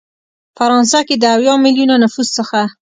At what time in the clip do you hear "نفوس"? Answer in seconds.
2.03-2.27